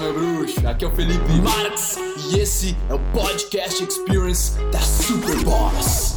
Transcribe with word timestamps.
meu 0.00 0.14
bruxo. 0.14 0.66
Aqui 0.66 0.84
é 0.84 0.88
o 0.88 0.90
Felipe 0.92 1.32
Marx 1.42 1.98
e 2.32 2.38
esse 2.38 2.74
é 2.88 2.94
o 2.94 2.98
Podcast 3.12 3.84
Experience 3.84 4.58
da 4.70 4.80
Superboss. 4.80 6.16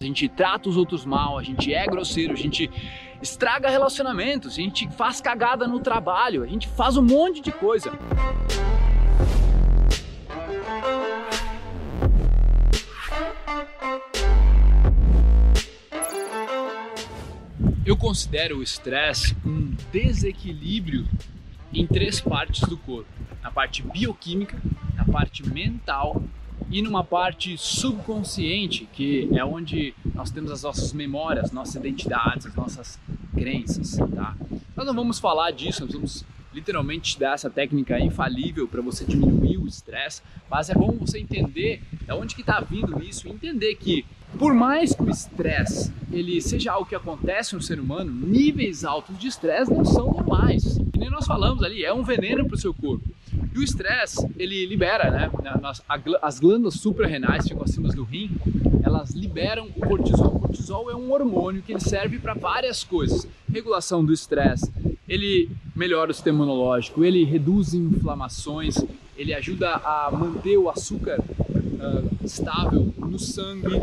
A 0.00 0.04
gente 0.04 0.26
trata 0.28 0.70
os 0.70 0.76
outros 0.76 1.04
mal, 1.04 1.36
a 1.36 1.42
gente 1.42 1.74
é 1.74 1.84
grosseiro, 1.86 2.32
a 2.32 2.36
gente 2.36 2.70
estraga 3.20 3.68
relacionamentos, 3.68 4.54
a 4.54 4.56
gente 4.56 4.88
faz 4.92 5.20
cagada 5.20 5.66
no 5.66 5.80
trabalho, 5.80 6.42
a 6.42 6.46
gente 6.46 6.66
faz 6.68 6.96
um 6.96 7.02
monte 7.02 7.42
de 7.42 7.52
coisa. 7.52 7.92
Eu 17.84 17.96
considero 17.96 18.58
o 18.58 18.62
estresse 18.62 19.36
um 19.44 19.74
desequilíbrio 19.92 21.06
em 21.72 21.86
três 21.86 22.20
partes 22.20 22.60
do 22.68 22.76
corpo: 22.76 23.08
na 23.42 23.50
parte 23.50 23.82
bioquímica, 23.82 24.60
na 24.94 25.04
parte 25.04 25.48
mental 25.48 26.22
e 26.70 26.82
numa 26.82 27.02
parte 27.02 27.56
subconsciente, 27.56 28.86
que 28.92 29.28
é 29.32 29.44
onde 29.44 29.94
nós 30.14 30.30
temos 30.30 30.50
as 30.50 30.62
nossas 30.62 30.92
memórias, 30.92 31.50
nossas 31.50 31.76
identidades, 31.76 32.46
as 32.46 32.54
nossas 32.54 32.98
crenças, 33.34 33.96
tá? 34.14 34.36
Nós 34.76 34.86
não 34.86 34.94
vamos 34.94 35.18
falar 35.18 35.50
disso, 35.50 35.84
nós 35.84 35.94
vamos 35.94 36.24
literalmente 36.52 37.12
te 37.12 37.20
dar 37.20 37.34
essa 37.34 37.48
técnica 37.48 37.98
infalível 38.00 38.66
para 38.66 38.82
você 38.82 39.04
diminuir 39.04 39.56
o 39.58 39.66
estresse, 39.66 40.22
mas 40.50 40.68
é 40.68 40.74
bom 40.74 40.92
você 40.92 41.18
entender 41.18 41.82
de 41.90 42.12
onde 42.12 42.34
que 42.34 42.40
está 42.40 42.60
vindo 42.60 43.02
isso, 43.02 43.28
entender 43.28 43.74
que 43.76 44.04
por 44.38 44.54
mais 44.54 44.94
que 44.94 45.02
o 45.02 45.10
estresse 45.10 45.92
ele 46.12 46.40
seja 46.40 46.72
algo 46.72 46.88
que 46.88 46.94
acontece 46.94 47.54
no 47.54 47.60
ser 47.60 47.78
humano, 47.78 48.10
níveis 48.10 48.84
altos 48.84 49.18
de 49.18 49.28
estresse 49.28 49.72
não 49.72 49.84
são 49.84 50.06
normais. 50.12 50.78
E 50.94 50.98
nem 50.98 51.10
nós 51.10 51.26
falamos 51.26 51.62
ali, 51.62 51.84
é 51.84 51.92
um 51.92 52.02
veneno 52.02 52.46
para 52.46 52.54
o 52.54 52.58
seu 52.58 52.72
corpo. 52.72 53.08
E 53.54 53.58
o 53.58 53.62
estresse, 53.62 54.26
ele 54.38 54.66
libera, 54.66 55.10
né? 55.10 55.30
As 56.22 56.38
glândulas 56.38 56.74
suprarrenais 56.74 57.46
ficam 57.46 57.62
acima 57.62 57.88
do 57.88 58.04
rim, 58.04 58.30
elas 58.82 59.10
liberam 59.10 59.68
o 59.76 59.86
cortisol. 59.86 60.28
O 60.28 60.40
cortisol 60.40 60.90
é 60.90 60.94
um 60.94 61.12
hormônio 61.12 61.62
que 61.62 61.72
ele 61.72 61.80
serve 61.80 62.18
para 62.18 62.34
várias 62.34 62.84
coisas. 62.84 63.26
Regulação 63.52 64.04
do 64.04 64.12
estresse, 64.12 64.72
ele 65.08 65.50
melhora 65.74 66.10
o 66.10 66.14
sistema 66.14 66.38
imunológico, 66.38 67.04
ele 67.04 67.24
reduz 67.24 67.74
inflamações, 67.74 68.76
ele 69.16 69.34
ajuda 69.34 69.74
a 69.74 70.10
manter 70.12 70.56
o 70.56 70.70
açúcar 70.70 71.18
uh, 71.20 72.24
estável 72.24 72.94
no 72.98 73.18
sangue, 73.18 73.80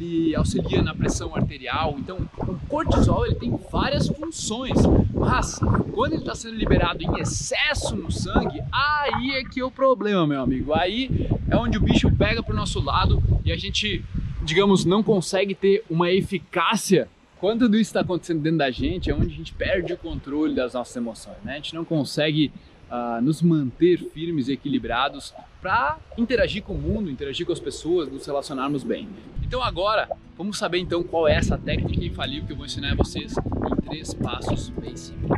ele 0.00 0.34
auxilia 0.34 0.82
na 0.82 0.94
pressão 0.94 1.34
arterial. 1.34 1.96
Então, 1.98 2.18
o 2.38 2.58
cortisol 2.66 3.26
ele 3.26 3.34
tem 3.34 3.58
várias 3.70 4.08
funções, 4.08 4.76
mas 5.14 5.58
quando 5.92 6.14
ele 6.14 6.22
está 6.22 6.34
sendo 6.34 6.56
liberado 6.56 7.02
em 7.02 7.20
excesso 7.20 7.94
no 7.94 8.10
sangue, 8.10 8.62
aí 8.72 9.32
é 9.32 9.44
que 9.44 9.60
é 9.60 9.64
o 9.64 9.70
problema, 9.70 10.26
meu 10.26 10.40
amigo. 10.40 10.72
Aí 10.72 11.28
é 11.48 11.56
onde 11.56 11.76
o 11.76 11.80
bicho 11.80 12.10
pega 12.16 12.42
para 12.42 12.52
o 12.52 12.56
nosso 12.56 12.80
lado 12.80 13.22
e 13.44 13.52
a 13.52 13.56
gente, 13.56 14.04
digamos, 14.42 14.84
não 14.84 15.02
consegue 15.02 15.54
ter 15.54 15.84
uma 15.90 16.10
eficácia. 16.10 17.08
Quando 17.38 17.60
tudo 17.60 17.76
isso 17.76 17.90
está 17.90 18.00
acontecendo 18.00 18.40
dentro 18.40 18.58
da 18.58 18.70
gente, 18.70 19.10
é 19.10 19.14
onde 19.14 19.32
a 19.32 19.36
gente 19.36 19.52
perde 19.54 19.92
o 19.92 19.96
controle 19.96 20.54
das 20.54 20.74
nossas 20.74 20.94
emoções, 20.96 21.38
né? 21.42 21.52
A 21.52 21.56
gente 21.56 21.74
não 21.74 21.86
consegue 21.86 22.52
uh, 22.90 23.22
nos 23.22 23.40
manter 23.40 23.98
firmes 24.12 24.48
e 24.48 24.52
equilibrados 24.52 25.32
para 25.60 25.98
interagir 26.16 26.62
com 26.62 26.72
o 26.72 26.78
mundo, 26.78 27.10
interagir 27.10 27.46
com 27.46 27.52
as 27.52 27.60
pessoas, 27.60 28.10
nos 28.10 28.26
relacionarmos 28.26 28.82
bem. 28.82 29.08
Então 29.42 29.62
agora, 29.62 30.08
vamos 30.36 30.56
saber 30.56 30.78
então 30.78 31.02
qual 31.02 31.28
é 31.28 31.34
essa 31.34 31.58
técnica 31.58 32.04
infalível 32.04 32.46
que 32.46 32.52
eu 32.52 32.56
vou 32.56 32.66
ensinar 32.66 32.92
a 32.92 32.94
vocês 32.94 33.34
em 33.36 33.82
três 33.82 34.14
passos 34.14 34.70
bem 34.70 34.96
simples. 34.96 35.30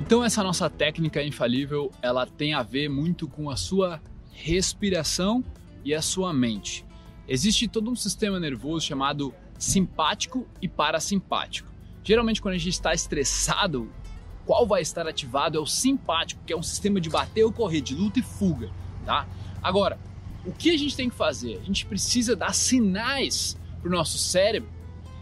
Então 0.00 0.24
essa 0.24 0.42
nossa 0.42 0.68
técnica 0.70 1.22
infalível, 1.22 1.92
ela 2.00 2.26
tem 2.26 2.54
a 2.54 2.62
ver 2.62 2.88
muito 2.88 3.28
com 3.28 3.50
a 3.50 3.56
sua 3.56 4.00
respiração 4.32 5.44
e 5.84 5.94
a 5.94 6.00
sua 6.00 6.32
mente. 6.32 6.84
Existe 7.28 7.68
todo 7.68 7.90
um 7.90 7.94
sistema 7.94 8.40
nervoso 8.40 8.86
chamado 8.86 9.34
simpático 9.58 10.48
e 10.62 10.68
parasimpático. 10.68 11.77
Geralmente 12.02 12.40
quando 12.40 12.54
a 12.54 12.58
gente 12.58 12.70
está 12.70 12.94
estressado, 12.94 13.90
qual 14.46 14.66
vai 14.66 14.80
estar 14.80 15.06
ativado 15.06 15.58
é 15.58 15.60
o 15.60 15.66
simpático, 15.66 16.42
que 16.46 16.52
é 16.52 16.56
um 16.56 16.62
sistema 16.62 17.00
de 17.00 17.10
bater 17.10 17.44
ou 17.44 17.52
correr, 17.52 17.80
de 17.80 17.94
luta 17.94 18.18
e 18.18 18.22
fuga, 18.22 18.70
tá? 19.04 19.28
Agora, 19.62 19.98
o 20.46 20.52
que 20.52 20.70
a 20.70 20.78
gente 20.78 20.96
tem 20.96 21.10
que 21.10 21.16
fazer? 21.16 21.58
A 21.62 21.64
gente 21.64 21.84
precisa 21.84 22.34
dar 22.34 22.54
sinais 22.54 23.58
para 23.80 23.88
o 23.88 23.92
nosso 23.92 24.16
cérebro 24.16 24.70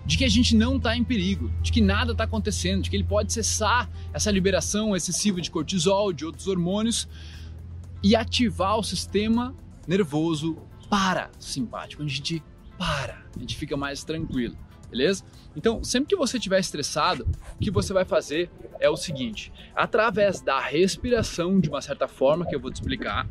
de 0.05 0.17
que 0.17 0.25
a 0.25 0.29
gente 0.29 0.55
não 0.55 0.77
está 0.77 0.97
em 0.97 1.03
perigo, 1.03 1.51
de 1.61 1.73
que 1.73 1.81
nada 1.81 2.13
está 2.13 2.23
acontecendo, 2.23 2.83
de 2.83 2.91
que 2.91 2.95
ele 2.95 3.03
pode 3.03 3.33
cessar 3.33 3.91
essa 4.13 4.31
liberação 4.31 4.95
excessiva 4.95 5.41
de 5.41 5.51
cortisol, 5.51 6.13
de 6.13 6.25
outros 6.25 6.47
hormônios 6.47 7.09
e 8.05 8.15
ativar 8.15 8.79
o 8.79 8.85
sistema 8.85 9.53
nervoso 9.89 10.57
parasimpático, 10.89 12.03
a 12.05 12.07
gente 12.07 12.41
para, 12.79 13.25
a 13.35 13.41
gente 13.41 13.57
fica 13.57 13.77
mais 13.77 14.05
tranquilo 14.05 14.57
beleza? 14.91 15.25
Então, 15.55 15.83
sempre 15.83 16.11
que 16.11 16.17
você 16.17 16.37
estiver 16.37 16.61
estressado, 16.61 17.27
o 17.55 17.59
que 17.59 17.71
você 17.71 17.93
vai 17.93 18.05
fazer 18.05 18.51
é 18.79 18.91
o 18.91 18.97
seguinte: 18.97 19.53
através 19.75 20.41
da 20.41 20.61
respiração, 20.61 21.59
de 21.61 21.69
uma 21.69 21.81
certa 21.81 22.07
forma, 22.07 22.47
que 22.47 22.55
eu 22.55 22.61
vou 22.61 22.71
te 22.71 22.77
explicar, 22.77 23.27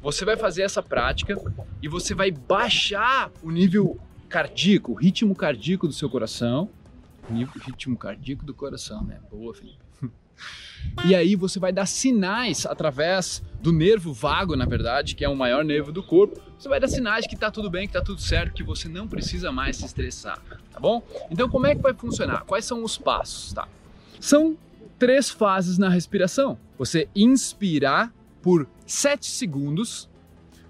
você 0.00 0.24
vai 0.24 0.36
fazer 0.36 0.62
essa 0.62 0.82
prática 0.82 1.36
e 1.82 1.88
você 1.88 2.14
vai 2.14 2.30
baixar 2.30 3.30
o 3.42 3.50
nível 3.50 3.98
cardíaco, 4.28 4.92
o 4.92 4.94
ritmo 4.94 5.34
cardíaco 5.34 5.86
do 5.86 5.92
seu 5.92 6.08
coração. 6.08 6.70
Ritmo 7.66 7.96
cardíaco 7.96 8.44
do 8.44 8.54
coração, 8.54 9.04
né? 9.04 9.20
Boa, 9.30 9.52
Felipe. 9.52 9.78
E 11.04 11.14
aí 11.14 11.36
você 11.36 11.58
vai 11.58 11.72
dar 11.72 11.86
sinais 11.86 12.66
através 12.66 13.42
do 13.60 13.72
nervo 13.72 14.12
vago, 14.12 14.56
na 14.56 14.64
verdade, 14.64 15.14
que 15.14 15.24
é 15.24 15.28
o 15.28 15.36
maior 15.36 15.64
nervo 15.64 15.92
do 15.92 16.02
corpo. 16.02 16.40
Você 16.58 16.68
vai 16.68 16.80
dar 16.80 16.88
sinais 16.88 17.26
que 17.26 17.36
tá 17.36 17.50
tudo 17.50 17.70
bem, 17.70 17.86
que 17.86 17.92
tá 17.92 18.02
tudo 18.02 18.20
certo, 18.20 18.54
que 18.54 18.62
você 18.62 18.88
não 18.88 19.06
precisa 19.06 19.52
mais 19.52 19.76
se 19.76 19.84
estressar, 19.84 20.40
tá 20.72 20.80
bom? 20.80 21.02
Então 21.30 21.48
como 21.48 21.66
é 21.66 21.74
que 21.74 21.82
vai 21.82 21.94
funcionar? 21.94 22.44
Quais 22.44 22.64
são 22.64 22.82
os 22.82 22.98
passos, 22.98 23.52
tá? 23.52 23.68
São 24.20 24.56
três 24.98 25.30
fases 25.30 25.78
na 25.78 25.88
respiração. 25.88 26.58
Você 26.76 27.08
inspirar 27.14 28.12
por 28.42 28.66
7 28.86 29.26
segundos, 29.26 30.08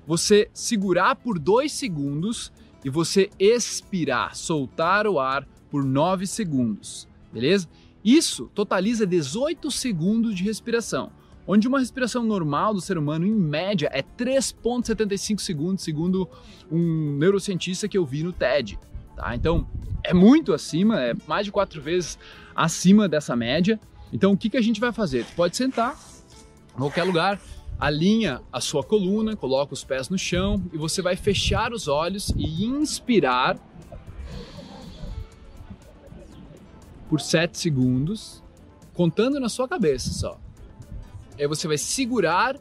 você 0.06 0.50
segurar 0.52 1.16
por 1.16 1.38
2 1.38 1.70
segundos 1.70 2.52
e 2.84 2.90
você 2.90 3.30
expirar, 3.38 4.34
soltar 4.36 5.06
o 5.06 5.18
ar 5.18 5.46
por 5.70 5.84
9 5.84 6.26
segundos, 6.26 7.08
beleza? 7.32 7.68
Isso 8.08 8.50
totaliza 8.54 9.06
18 9.06 9.70
segundos 9.70 10.34
de 10.34 10.42
respiração, 10.42 11.12
onde 11.46 11.68
uma 11.68 11.78
respiração 11.78 12.24
normal 12.24 12.72
do 12.72 12.80
ser 12.80 12.96
humano, 12.96 13.26
em 13.26 13.34
média, 13.34 13.90
é 13.92 14.02
3,75 14.02 15.38
segundos, 15.40 15.84
segundo 15.84 16.26
um 16.72 17.18
neurocientista 17.18 17.86
que 17.86 17.98
eu 17.98 18.06
vi 18.06 18.22
no 18.22 18.32
TED. 18.32 18.78
Tá? 19.14 19.34
Então, 19.34 19.68
é 20.02 20.14
muito 20.14 20.54
acima, 20.54 20.98
é 21.02 21.12
mais 21.26 21.44
de 21.44 21.52
quatro 21.52 21.82
vezes 21.82 22.18
acima 22.56 23.06
dessa 23.06 23.36
média. 23.36 23.78
Então, 24.10 24.32
o 24.32 24.38
que, 24.38 24.48
que 24.48 24.56
a 24.56 24.62
gente 24.62 24.80
vai 24.80 24.90
fazer? 24.90 25.26
Você 25.26 25.34
pode 25.34 25.54
sentar 25.54 25.94
em 26.74 26.78
qualquer 26.78 27.04
lugar, 27.04 27.38
alinha 27.78 28.40
a 28.50 28.58
sua 28.58 28.82
coluna, 28.82 29.36
coloca 29.36 29.74
os 29.74 29.84
pés 29.84 30.08
no 30.08 30.16
chão 30.16 30.64
e 30.72 30.78
você 30.78 31.02
vai 31.02 31.14
fechar 31.14 31.74
os 31.74 31.88
olhos 31.88 32.32
e 32.38 32.64
inspirar 32.64 33.58
por 37.08 37.20
7 37.20 37.56
segundos, 37.58 38.42
contando 38.94 39.40
na 39.40 39.48
sua 39.48 39.66
cabeça 39.66 40.10
só. 40.10 40.38
Aí 41.38 41.46
você 41.46 41.66
vai 41.66 41.78
segurar 41.78 42.56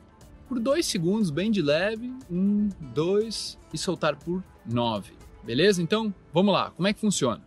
por 0.48 0.60
2 0.60 0.86
segundos, 0.86 1.30
bem 1.30 1.52
de 1.52 1.62
leve, 1.62 2.14
1, 2.32 2.70
2 2.94 3.60
e 3.74 3.78
soltar 3.78 4.16
por 4.16 4.44
9. 4.66 5.14
Beleza? 5.44 5.82
Então, 5.82 6.14
vamos 6.34 6.54
lá. 6.54 6.72
Como 6.72 6.88
é 6.88 6.94
que 6.94 7.00
funciona? 7.00 7.42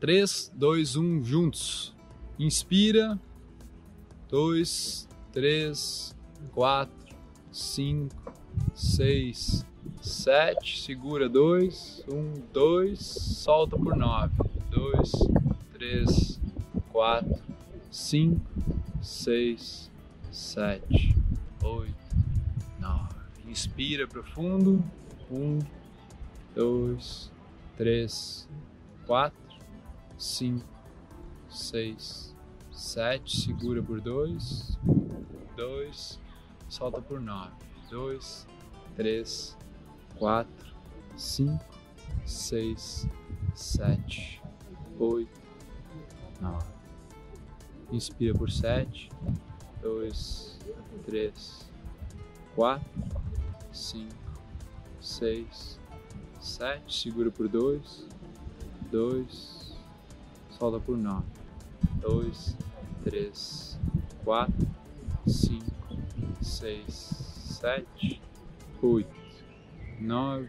3, 0.00 0.52
2, 0.54 0.96
1, 0.96 1.24
juntos. 1.24 1.94
Inspira. 2.38 3.18
2, 4.28 5.08
3, 5.32 6.16
4, 6.52 7.16
5, 7.52 8.34
6, 8.74 9.66
7. 10.02 10.82
Segura 10.82 11.28
2, 11.28 12.04
1, 12.08 12.32
2. 12.52 13.00
Solta 13.00 13.76
por 13.76 13.96
9. 13.96 14.32
2, 14.70 15.12
três, 15.86 16.40
quatro, 16.90 17.40
cinco, 17.92 18.44
seis, 19.00 19.88
sete, 20.32 21.14
oito, 21.62 21.94
nove. 22.80 23.14
Inspira 23.46 24.08
profundo. 24.08 24.82
Um, 25.30 25.60
dois, 26.54 27.30
três, 27.76 28.48
quatro, 29.06 29.38
cinco, 30.18 30.66
seis, 31.48 32.34
sete. 32.72 33.42
Segura 33.42 33.80
por 33.80 34.00
dois, 34.00 34.76
dois, 35.56 36.20
solta 36.68 37.00
por 37.00 37.20
nove. 37.20 37.54
Dois, 37.88 38.44
três, 38.96 39.56
quatro, 40.18 40.74
cinco, 41.16 41.64
seis, 42.24 43.08
sete 43.54 44.42
oito, 44.98 45.45
nove. 46.40 46.66
Inspira 47.92 48.36
por 48.36 48.50
sete, 48.50 49.10
dois, 49.80 50.58
três, 51.04 51.70
quatro, 52.54 52.90
cinco, 53.72 54.14
seis, 55.00 55.78
sete. 56.40 56.94
Segura 56.94 57.30
por 57.30 57.48
dois, 57.48 58.06
dois, 58.90 59.76
solta 60.50 60.80
por 60.80 60.96
nove, 60.96 61.26
dois, 62.00 62.56
três, 63.04 63.78
quatro, 64.24 64.66
cinco, 65.26 65.64
seis, 66.42 66.92
sete, 66.92 68.20
oito, 68.82 69.14
nove. 70.00 70.48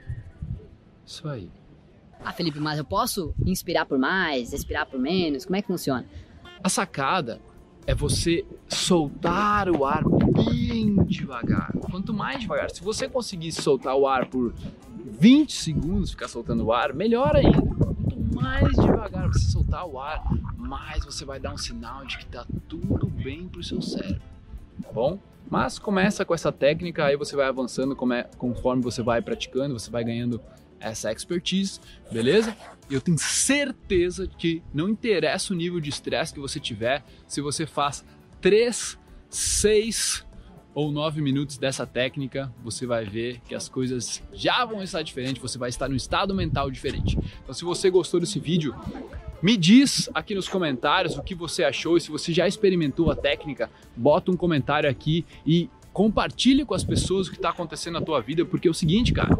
Isso 1.06 1.28
aí. 1.28 1.51
Ah, 2.28 2.34
Felipe, 2.34 2.60
mas 2.60 2.78
eu 2.78 2.84
posso 2.84 3.34
inspirar 3.46 3.86
por 3.86 3.98
mais, 3.98 4.52
expirar 4.52 4.86
por 4.86 5.00
menos? 5.00 5.46
Como 5.46 5.56
é 5.56 5.62
que 5.62 5.68
funciona? 5.70 6.06
A 6.62 6.68
sacada 6.68 7.40
é 7.86 7.96
você 7.96 8.46
soltar 8.68 9.70
o 9.70 9.86
ar 9.86 10.04
bem 10.04 11.06
devagar. 11.06 11.72
Quanto 11.90 12.14
mais 12.14 12.42
devagar, 12.42 12.70
se 12.70 12.84
você 12.84 13.08
conseguir 13.08 13.54
soltar 13.54 13.96
o 13.96 14.06
ar 14.06 14.26
por 14.26 14.54
20 15.06 15.54
segundos, 15.54 16.12
ficar 16.12 16.28
soltando 16.28 16.66
o 16.66 16.74
ar, 16.74 16.94
melhor 16.94 17.34
ainda. 17.34 17.62
Quanto 17.62 18.36
mais 18.36 18.76
devagar 18.76 19.30
você 19.30 19.50
soltar 19.50 19.88
o 19.88 19.98
ar, 19.98 20.22
mais 20.58 21.06
você 21.06 21.24
vai 21.24 21.40
dar 21.40 21.54
um 21.54 21.58
sinal 21.58 22.06
de 22.06 22.18
que 22.18 22.26
tá 22.26 22.46
tudo 22.68 23.08
bem 23.08 23.48
pro 23.48 23.64
seu 23.64 23.82
cérebro. 23.82 24.22
Tá 24.84 24.92
bom? 24.92 25.18
Mas 25.50 25.80
começa 25.80 26.26
com 26.26 26.34
essa 26.34 26.52
técnica, 26.52 27.06
aí 27.06 27.16
você 27.16 27.38
vai 27.38 27.48
avançando 27.48 27.96
conforme 28.38 28.84
você 28.84 29.02
vai 29.02 29.22
praticando, 29.22 29.80
você 29.80 29.90
vai 29.90 30.04
ganhando 30.04 30.42
essa 30.80 31.12
expertise, 31.12 31.80
beleza? 32.12 32.56
Eu 32.90 33.02
tenho 33.02 33.18
certeza 33.18 34.28
que 34.28 34.64
não 34.74 34.90
interessa 34.90 35.54
o 35.54 35.56
nível 35.58 35.80
de 35.80 35.90
estresse 35.90 36.34
que 36.34 36.40
você 36.40 36.60
tiver, 36.60 37.04
se 37.28 37.42
você 37.42 37.66
faz 37.66 38.06
3, 38.42 38.98
6 39.30 40.26
ou 40.74 40.92
9 40.92 41.22
minutos 41.22 41.58
dessa 41.58 41.88
técnica, 41.88 42.54
você 42.64 42.86
vai 42.86 43.04
ver 43.04 43.42
que 43.48 43.56
as 43.56 43.68
coisas 43.68 44.22
já 44.32 44.64
vão 44.64 44.84
estar 44.84 45.02
diferentes, 45.02 45.42
você 45.42 45.58
vai 45.58 45.70
estar 45.70 45.90
num 45.90 45.96
estado 45.96 46.36
mental 46.36 46.70
diferente. 46.70 47.18
Então, 47.42 47.54
se 47.54 47.66
você 47.66 47.90
gostou 47.90 48.20
desse 48.20 48.40
vídeo, 48.40 48.76
me 49.42 49.58
diz 49.58 50.10
aqui 50.14 50.36
nos 50.36 50.48
comentários 50.48 51.18
o 51.18 51.24
que 51.24 51.34
você 51.34 51.64
achou 51.64 51.98
e 51.98 52.02
se 52.02 52.12
você 52.12 52.32
já 52.32 52.48
experimentou 52.48 53.10
a 53.10 53.16
técnica, 53.16 53.72
bota 53.96 54.32
um 54.32 54.38
comentário 54.38 54.90
aqui 54.90 55.26
e 55.46 55.70
compartilhe 55.92 56.64
com 56.64 56.76
as 56.76 56.84
pessoas 56.84 57.26
o 57.26 57.32
que 57.32 57.38
está 57.38 57.50
acontecendo 57.50 57.96
na 57.96 58.02
tua 58.02 58.22
vida, 58.22 58.46
porque 58.46 58.68
é 58.68 58.72
o 58.72 58.74
seguinte, 58.74 59.12
cara, 59.12 59.36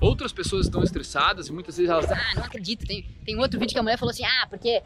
outras 0.00 0.32
pessoas 0.32 0.66
estão 0.66 0.82
estressadas 0.82 1.48
e 1.48 1.52
muitas 1.52 1.76
vezes 1.76 1.90
elas. 1.90 2.10
Ah, 2.10 2.34
não 2.36 2.44
acredito. 2.44 2.86
Tem, 2.86 3.04
tem 3.24 3.38
outro 3.38 3.58
vídeo 3.58 3.72
que 3.72 3.78
a 3.78 3.82
mulher 3.82 3.98
falou 3.98 4.10
assim: 4.10 4.24
ah, 4.24 4.46
porque. 4.48 4.82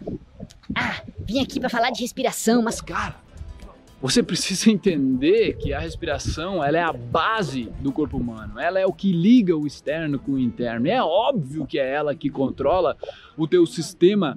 Ah, 0.74 1.02
vim 1.20 1.40
aqui 1.40 1.60
para 1.60 1.68
falar 1.68 1.90
de 1.90 2.00
respiração, 2.00 2.62
mas. 2.62 2.80
Cara, 2.80 3.16
você 4.02 4.20
precisa 4.20 4.68
entender 4.68 5.56
que 5.58 5.72
a 5.72 5.78
respiração 5.78 6.62
ela 6.62 6.76
é 6.76 6.82
a 6.82 6.92
base 6.92 7.70
do 7.80 7.92
corpo 7.92 8.16
humano. 8.16 8.58
Ela 8.58 8.80
é 8.80 8.86
o 8.86 8.92
que 8.92 9.12
liga 9.12 9.56
o 9.56 9.66
externo 9.66 10.18
com 10.18 10.32
o 10.32 10.38
interno. 10.38 10.88
É 10.88 11.02
óbvio 11.02 11.64
que 11.66 11.78
é 11.78 11.88
ela 11.88 12.14
que 12.14 12.28
controla 12.28 12.96
o 13.36 13.46
teu 13.46 13.64
sistema 13.64 14.36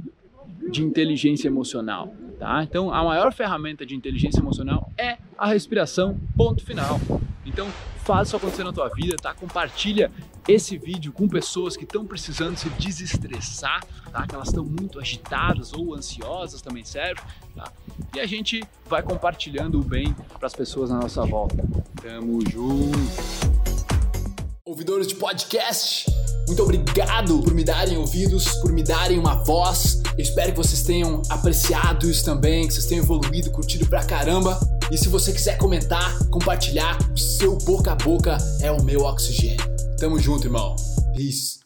de 0.69 0.83
inteligência 0.83 1.48
emocional, 1.48 2.13
tá? 2.39 2.63
Então, 2.63 2.94
a 2.94 3.04
maior 3.04 3.33
ferramenta 3.33 3.86
de 3.86 3.95
inteligência 3.95 4.39
emocional 4.39 4.92
é 4.98 5.18
a 5.38 5.48
respiração, 5.48 6.19
ponto 6.36 6.63
final. 6.63 7.00
Então, 7.45 7.68
faz 8.04 8.27
isso 8.27 8.38
acontecer 8.38 8.63
na 8.63 8.72
tua 8.72 8.89
vida, 8.89 9.16
tá? 9.18 9.33
Compartilha 9.33 10.12
esse 10.48 10.78
vídeo 10.78 11.12
com 11.12 11.28
pessoas 11.28 11.76
que 11.76 11.84
estão 11.84 12.06
precisando 12.06 12.58
se 12.58 12.70
desestressar, 12.70 13.84
tá? 14.12 14.28
Que 14.28 14.36
elas 14.36 14.50
estão 14.50 14.64
muito 14.64 15.00
agitadas 15.00 15.74
ou 15.74 15.96
ansiosas 15.96 16.62
também 16.62 16.84
serve, 16.84 17.22
tá? 17.56 17.72
E 18.16 18.20
a 18.20 18.26
gente 18.26 18.64
vai 18.88 19.02
compartilhando 19.02 19.80
o 19.80 19.84
bem 19.84 20.16
para 20.38 20.48
as 20.48 20.54
pessoas 20.54 20.90
na 20.90 21.00
nossa 21.00 21.26
volta. 21.26 21.58
Tamo 22.02 22.40
junto. 22.50 22.96
Ouvidores 24.64 25.08
de 25.08 25.16
podcast, 25.16 26.06
muito 26.48 26.64
obrigado 26.64 27.40
por 27.42 27.54
me 27.54 27.64
darem 27.64 27.98
ouvidos, 27.98 28.48
por 28.58 28.72
me 28.72 28.84
darem 28.84 29.20
uma 29.20 29.36
voz. 29.44 30.02
Eu 30.18 30.24
espero 30.24 30.52
que 30.52 30.58
vocês 30.58 30.82
tenham 30.84 31.22
apreciado 31.30 32.10
isso 32.10 32.26
também, 32.26 32.68
que 32.68 32.74
vocês 32.74 32.88
tenham 32.88 33.04
evoluído, 33.04 33.52
curtido 33.52 33.86
pra 33.88 34.04
caramba. 34.04 34.60
E 34.92 34.98
se 34.98 35.08
você 35.08 35.32
quiser 35.32 35.58
comentar, 35.58 36.18
compartilhar, 36.30 36.98
o 37.12 37.18
seu 37.18 37.58
boca 37.60 37.92
a 37.92 37.96
boca 37.96 38.38
é 38.62 38.72
o 38.72 38.82
meu 38.84 39.02
oxigênio. 39.02 39.75
Tamo 39.98 40.20
junto, 40.20 40.46
irmão. 40.46 40.76
Peace. 41.16 41.65